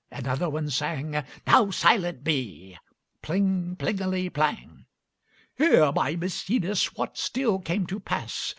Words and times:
Another 0.09 0.49
one 0.49 0.71
sang: 0.71 1.23
'Now 1.45 1.69
silent 1.69 2.23
be!' 2.23 2.75
Pling 3.21 3.75
plingeli 3.75 4.31
plang. 4.31 4.85
"Hear, 5.59 5.91
my 5.91 6.15
Maecenas, 6.15 6.95
what 6.95 7.19
still 7.19 7.59
came 7.59 7.85
to 7.85 7.99
pass. 7.99 8.49